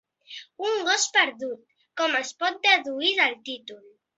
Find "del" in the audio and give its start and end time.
3.21-3.41